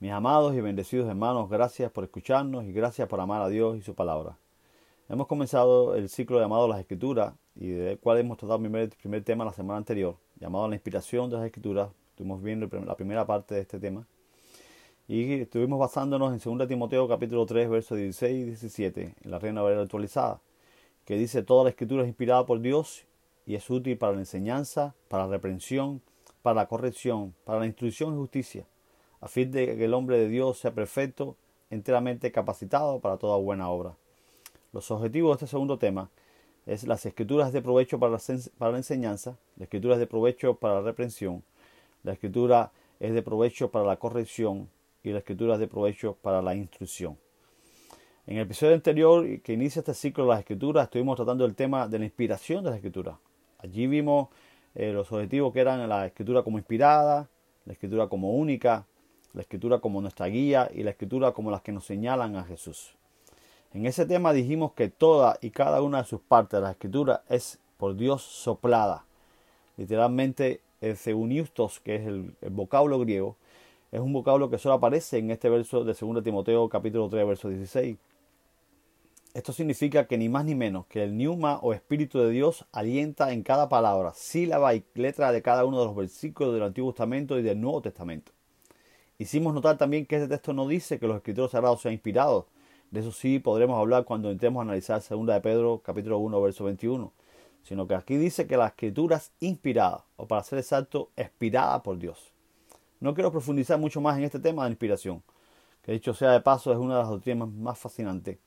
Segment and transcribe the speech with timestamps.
[0.00, 3.82] Mis amados y bendecidos hermanos, gracias por escucharnos y gracias por amar a Dios y
[3.82, 4.38] su palabra.
[5.10, 9.44] Hemos comenzado el ciclo llamado Las Escrituras y del cual hemos tratado el primer, tema
[9.44, 11.90] la semana anterior, llamado La inspiración de las Escrituras.
[12.12, 14.06] Estuvimos viendo la primera parte de este tema
[15.06, 19.60] y estuvimos basándonos en 2 Timoteo capítulo 3 versos 16 y 17 en la Reina
[19.60, 20.40] Valera actualizada,
[21.04, 23.04] que dice toda la Escritura es inspirada por Dios
[23.44, 26.00] y es útil para la enseñanza, para la reprensión,
[26.40, 28.64] para la corrección, para la instrucción y justicia
[29.20, 31.36] a fin de que el hombre de Dios sea perfecto,
[31.70, 33.94] enteramente capacitado para toda buena obra.
[34.72, 36.10] Los objetivos de este segundo tema
[36.66, 38.20] es las escrituras de provecho para la,
[38.58, 41.42] para la enseñanza, la escritura es de provecho para la reprensión,
[42.02, 44.68] la escritura es de provecho para la corrección
[45.02, 47.16] y la escritura es de provecho para la instrucción.
[48.26, 51.88] En el episodio anterior que inicia este ciclo de las escrituras estuvimos tratando el tema
[51.88, 53.18] de la inspiración de la escritura.
[53.58, 54.28] Allí vimos
[54.74, 57.28] eh, los objetivos que eran la escritura como inspirada,
[57.64, 58.86] la escritura como única,
[59.34, 62.94] la escritura como nuestra guía y la escritura como las que nos señalan a Jesús.
[63.72, 67.22] En ese tema dijimos que toda y cada una de sus partes de la escritura
[67.28, 69.04] es por Dios soplada.
[69.76, 73.36] Literalmente, el zeuniustos, que es el, vocablo griego,
[73.92, 77.48] es un vocablo que solo aparece en este verso de 2 Timoteo capítulo 3, verso
[77.48, 77.96] 16.
[79.32, 83.32] Esto significa que ni más ni menos que el Niuma o Espíritu de Dios alienta
[83.32, 87.38] en cada palabra, sílaba y letra de cada uno de los versículos del Antiguo Testamento
[87.38, 88.32] y del Nuevo Testamento.
[89.20, 92.46] Hicimos notar también que este texto no dice que los escritores sagrados sean inspirados.
[92.90, 96.64] De eso sí podremos hablar cuando entremos a analizar 2 de Pedro capítulo 1 verso
[96.64, 97.12] 21.
[97.62, 101.98] Sino que aquí dice que la escritura es inspirada, o para ser exacto, expirada por
[101.98, 102.32] Dios.
[102.98, 105.22] No quiero profundizar mucho más en este tema de inspiración,
[105.82, 108.38] que dicho sea de paso es una de las doctrinas más fascinantes.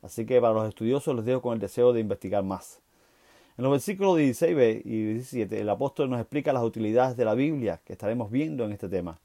[0.00, 2.80] Así que para los estudiosos les dejo con el deseo de investigar más.
[3.58, 7.80] En los versículos 16 y 17 el apóstol nos explica las utilidades de la Biblia
[7.84, 9.18] que estaremos viendo en este tema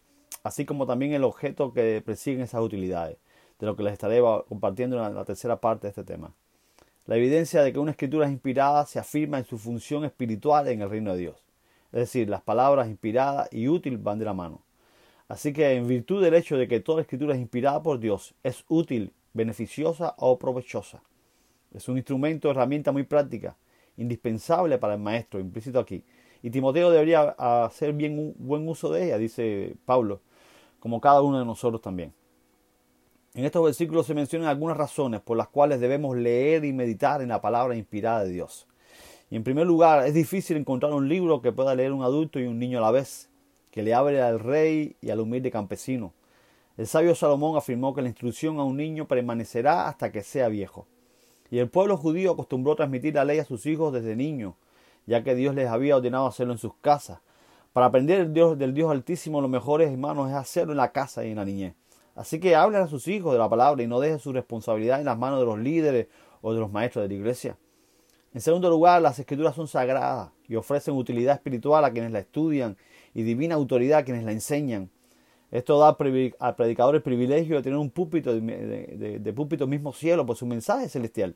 [0.44, 3.18] así como también el objeto que persiguen esas utilidades,
[3.60, 6.34] de lo que les estaré compartiendo en la tercera parte de este tema.
[7.06, 10.82] La evidencia de que una escritura es inspirada se afirma en su función espiritual en
[10.82, 11.44] el reino de Dios.
[11.92, 14.62] Es decir, las palabras inspiradas y útil van de la mano.
[15.28, 18.64] Así que en virtud del hecho de que toda escritura es inspirada por Dios, es
[18.68, 21.02] útil, beneficiosa o provechosa.
[21.74, 23.56] Es un instrumento, herramienta muy práctica,
[23.98, 26.04] indispensable para el maestro, implícito aquí.
[26.42, 30.22] Y Timoteo debería hacer bien un buen uso de ella, dice Pablo,
[30.80, 32.14] como cada uno de nosotros también.
[33.36, 37.30] En estos versículos se mencionan algunas razones por las cuales debemos leer y meditar en
[37.30, 38.68] la palabra inspirada de Dios.
[39.30, 42.48] Y en primer lugar, es difícil encontrar un libro que pueda leer un adulto y
[42.48, 43.30] un niño a la vez,
[43.70, 46.14] que le hable al rey y al humilde campesino.
[46.78, 50.88] El sabio Salomón afirmó que la instrucción a un niño permanecerá hasta que sea viejo.
[51.52, 54.56] Y el pueblo judío acostumbró transmitir la ley a sus hijos desde niños,
[55.06, 57.20] ya que Dios les había ordenado hacerlo en sus casas,
[57.74, 61.24] para aprender el Dios, del Dios Altísimo, lo mejor, hermanos, es hacerlo en la casa
[61.26, 61.76] y en la niñez.
[62.16, 65.06] Así que hablen a sus hijos de la palabra y no dejen su responsabilidad en
[65.06, 66.08] las manos de los líderes
[66.42, 67.58] o de los maestros de la iglesia.
[68.34, 72.78] En segundo lugar, las escrituras son sagradas y ofrecen utilidad espiritual a quienes la estudian
[73.14, 74.90] y divina autoridad a quienes la enseñan.
[75.52, 75.96] Esto da
[76.40, 80.46] al predicador el privilegio de tener un púlpito de, de púlpito mismo cielo por su
[80.46, 81.36] mensaje celestial.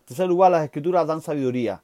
[0.00, 1.82] En tercer lugar, las escrituras dan sabiduría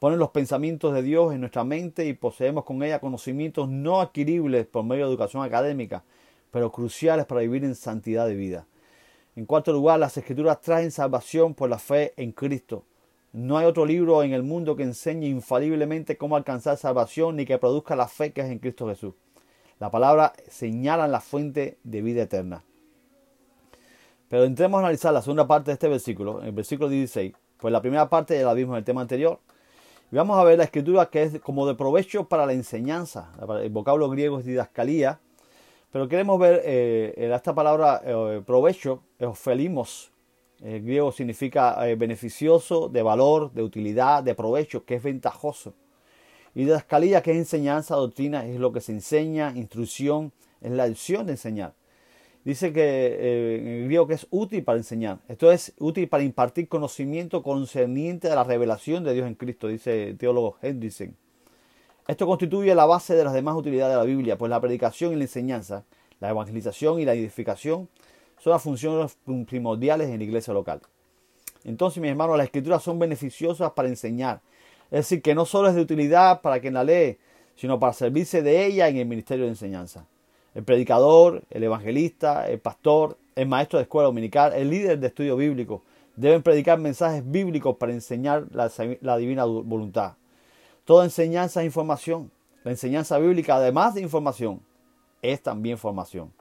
[0.00, 4.66] ponen los pensamientos de Dios en nuestra mente y poseemos con ella conocimientos no adquiribles
[4.66, 6.02] por medio de educación académica,
[6.50, 8.66] pero cruciales para vivir en santidad de vida.
[9.36, 12.84] En cuarto lugar, las escrituras traen salvación por la fe en Cristo.
[13.32, 17.58] No hay otro libro en el mundo que enseñe infaliblemente cómo alcanzar salvación ni que
[17.58, 19.12] produzca la fe que es en Cristo Jesús.
[19.78, 22.64] La palabra señala la fuente de vida eterna.
[24.28, 27.82] Pero entremos a analizar la segunda parte de este versículo, el versículo 16, pues la
[27.82, 29.40] primera parte ya la vimos en el tema anterior,
[30.10, 33.32] vamos a ver la escritura que es como de provecho para la enseñanza.
[33.62, 35.20] El vocablo griego es didascalía.
[35.92, 40.12] Pero queremos ver eh, esta palabra eh, provecho, ofelimos.
[40.62, 45.74] El griego significa eh, beneficioso, de valor, de utilidad, de provecho, que es ventajoso.
[46.54, 51.26] Y didascalía, que es enseñanza, doctrina, es lo que se enseña, instrucción, es la acción
[51.26, 51.74] de enseñar
[52.44, 55.18] dice que eh, en griego que es útil para enseñar.
[55.28, 60.08] Esto es útil para impartir conocimiento concerniente a la revelación de Dios en Cristo, dice
[60.08, 61.16] el teólogo Hendrickson.
[62.08, 65.16] Esto constituye la base de las demás utilidades de la Biblia, pues la predicación y
[65.16, 65.84] la enseñanza,
[66.18, 67.88] la evangelización y la edificación
[68.38, 69.16] son las funciones
[69.46, 70.80] primordiales en la iglesia local.
[71.62, 74.40] Entonces, mis hermanos, las escrituras son beneficiosas para enseñar.
[74.90, 77.18] Es decir, que no solo es de utilidad para quien la lee,
[77.54, 80.06] sino para servirse de ella en el ministerio de enseñanza
[80.54, 85.36] el predicador, el evangelista, el pastor, el maestro de escuela dominical, el líder de estudio
[85.36, 85.82] bíblico,
[86.16, 90.14] deben predicar mensajes bíblicos para enseñar la, divina voluntad.
[90.84, 92.30] Toda enseñanza es información.
[92.64, 94.60] La enseñanza bíblica, además de información,
[95.22, 96.32] es también formación.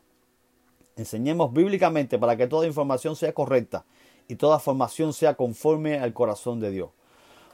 [0.97, 3.85] Enseñemos bíblicamente para que toda información sea correcta
[4.27, 6.89] y toda formación sea conforme al corazón de Dios.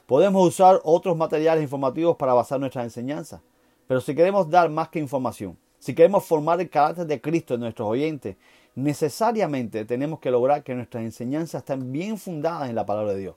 [0.06, 3.40] Podemos usar otros materiales informativos para basar nuestras enseñanzas,
[3.86, 7.60] pero si queremos dar más que información, si queremos formar el carácter de Cristo en
[7.60, 8.36] nuestros oyentes,
[8.74, 13.34] necesariamente tenemos que lograr que nuestras enseñanzas estén bien fundadas en la palabra de Dios.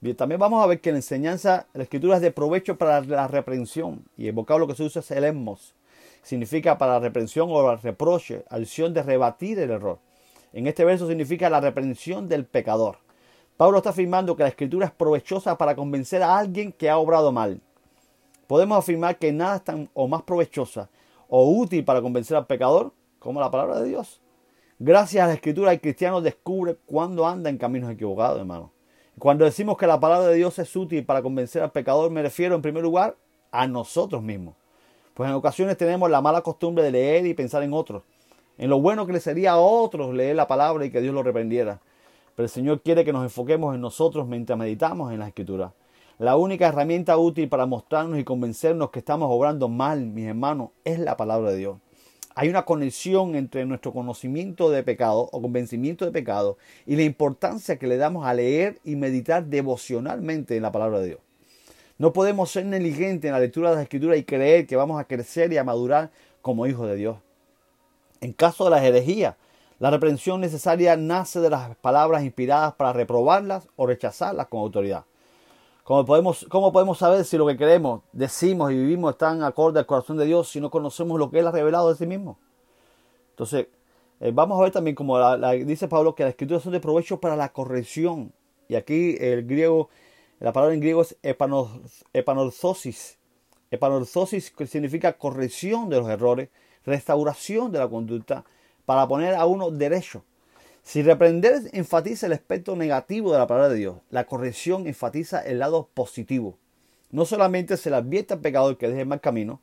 [0.00, 3.26] Bien, también vamos a ver que la enseñanza, la escritura es de provecho para la
[3.26, 5.74] reprensión y el vocablo que se usa es el emos.
[6.22, 9.98] Significa para la reprensión o el reproche, alusión de rebatir el error.
[10.52, 12.98] En este verso significa la reprensión del pecador.
[13.56, 17.32] Pablo está afirmando que la escritura es provechosa para convencer a alguien que ha obrado
[17.32, 17.60] mal.
[18.46, 20.88] Podemos afirmar que nada es tan o más provechosa
[21.28, 24.20] o útil para convencer al pecador como la palabra de Dios.
[24.78, 28.72] Gracias a la escritura el cristiano descubre cuándo anda en caminos equivocados, hermano.
[29.18, 32.54] Cuando decimos que la palabra de Dios es útil para convencer al pecador, me refiero
[32.54, 33.16] en primer lugar
[33.50, 34.54] a nosotros mismos.
[35.14, 38.04] Pues en ocasiones tenemos la mala costumbre de leer y pensar en otros,
[38.56, 41.24] en lo bueno que le sería a otros leer la palabra y que Dios lo
[41.24, 41.80] reprendiera.
[42.36, 45.72] Pero el Señor quiere que nos enfoquemos en nosotros mientras meditamos en la Escritura.
[46.18, 50.98] La única herramienta útil para mostrarnos y convencernos que estamos obrando mal, mis hermanos, es
[50.98, 51.76] la palabra de Dios
[52.40, 56.56] hay una conexión entre nuestro conocimiento de pecado o convencimiento de pecado
[56.86, 61.06] y la importancia que le damos a leer y meditar devocionalmente en la palabra de
[61.08, 61.20] Dios.
[61.98, 65.04] No podemos ser negligentes en la lectura de la escritura y creer que vamos a
[65.08, 67.16] crecer y a madurar como hijos de Dios.
[68.20, 69.34] En caso de las herejías,
[69.80, 75.06] la reprensión necesaria nace de las palabras inspiradas para reprobarlas o rechazarlas con autoridad.
[75.88, 79.86] ¿Cómo podemos, ¿Cómo podemos saber si lo que queremos, decimos y vivimos están acorde al
[79.86, 82.38] corazón de Dios si no conocemos lo que Él ha revelado de sí mismo?
[83.30, 83.68] Entonces,
[84.20, 85.18] eh, vamos a ver también, como
[85.64, 88.34] dice Pablo, que las escrituras son de provecho para la corrección.
[88.68, 89.88] Y aquí el griego,
[90.40, 93.16] la palabra en griego es epanorzosis.
[93.70, 96.50] Epanorzosis significa corrección de los errores,
[96.84, 98.44] restauración de la conducta,
[98.84, 100.22] para poner a uno derecho.
[100.88, 105.58] Si reprender enfatiza el aspecto negativo de la palabra de Dios, la corrección enfatiza el
[105.58, 106.56] lado positivo.
[107.10, 109.60] No solamente se le advierte al pecador que deje el mal camino,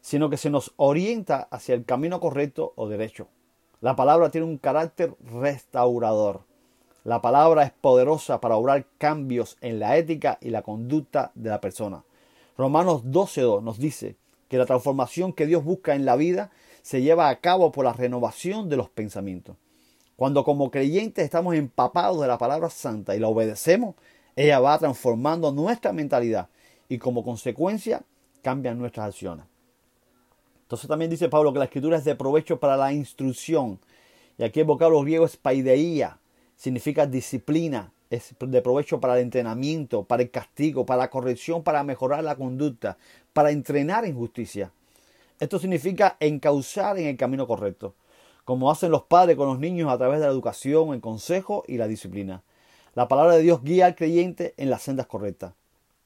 [0.00, 3.28] sino que se nos orienta hacia el camino correcto o derecho.
[3.80, 6.40] La palabra tiene un carácter restaurador.
[7.04, 11.60] La palabra es poderosa para obrar cambios en la ética y la conducta de la
[11.60, 12.02] persona.
[12.58, 14.16] Romanos 12.2 nos dice
[14.48, 16.50] que la transformación que Dios busca en la vida
[16.82, 19.54] se lleva a cabo por la renovación de los pensamientos.
[20.16, 23.94] Cuando como creyentes estamos empapados de la palabra santa y la obedecemos,
[24.34, 26.48] ella va transformando nuestra mentalidad
[26.88, 28.02] y como consecuencia
[28.42, 29.44] cambian nuestras acciones.
[30.62, 33.78] Entonces también dice Pablo que la escritura es de provecho para la instrucción.
[34.38, 36.18] Y aquí el vocablo griego es paideía,
[36.56, 41.82] significa disciplina, es de provecho para el entrenamiento, para el castigo, para la corrección, para
[41.82, 42.96] mejorar la conducta,
[43.32, 44.72] para entrenar en justicia.
[45.38, 47.94] Esto significa encauzar en el camino correcto
[48.46, 51.78] como hacen los padres con los niños a través de la educación, el consejo y
[51.78, 52.44] la disciplina.
[52.94, 55.52] La palabra de Dios guía al creyente en las sendas correctas.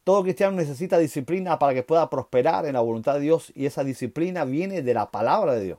[0.04, 3.84] Todo cristiano necesita disciplina para que pueda prosperar en la voluntad de Dios y esa
[3.84, 5.78] disciplina viene de la palabra de Dios.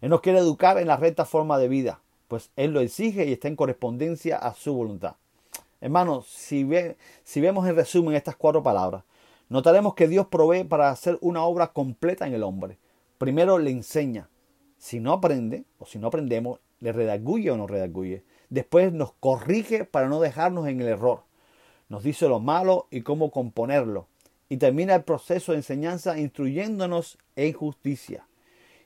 [0.00, 1.98] Él nos quiere educar en la recta forma de vida,
[2.28, 5.16] pues Él lo exige y está en correspondencia a su voluntad.
[5.80, 6.68] Hermanos, si,
[7.24, 9.02] si vemos en resumen estas cuatro palabras,
[9.48, 12.78] notaremos que Dios provee para hacer una obra completa en el hombre.
[13.18, 14.28] Primero le enseña,
[14.80, 18.24] si no aprende o si no aprendemos, le redarguye o no redarguye.
[18.48, 21.22] Después nos corrige para no dejarnos en el error.
[21.90, 24.06] Nos dice lo malo y cómo componerlo.
[24.48, 28.26] Y termina el proceso de enseñanza instruyéndonos en justicia.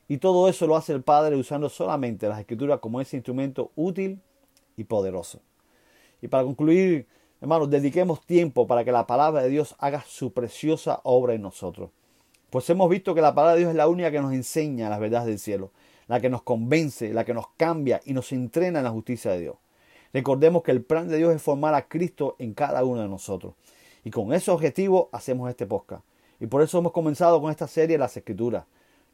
[0.08, 4.20] Y todo eso lo hace el Padre usando solamente las escrituras como ese instrumento útil
[4.76, 5.40] y poderoso.
[6.20, 7.06] Y para concluir,
[7.40, 11.90] hermanos, dediquemos tiempo para que la palabra de Dios haga su preciosa obra en nosotros.
[12.54, 15.00] Pues hemos visto que la palabra de Dios es la única que nos enseña las
[15.00, 15.72] verdades del cielo
[16.06, 19.40] la que nos convence, la que nos cambia y nos entrena en la justicia de
[19.40, 19.56] Dios.
[20.12, 23.54] Recordemos que el plan de Dios es formar a Cristo en cada uno de nosotros.
[24.04, 26.04] Y con ese objetivo hacemos este podcast.
[26.38, 28.66] Y por eso hemos comenzado con esta serie Las Escrituras.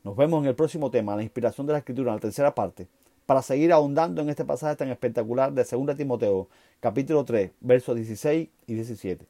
[0.04, 2.88] Nos vemos en el próximo tema, la inspiración de la Escritura, en la tercera parte,
[3.24, 6.46] para seguir ahondando en este pasaje tan espectacular de 2 Timoteo,
[6.78, 9.26] capítulo 3, versos 16 y 17.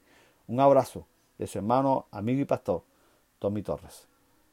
[0.48, 1.06] Un abrazo
[1.38, 2.82] de su hermano, amigo y pastor,
[3.40, 4.09] Tommy Torres.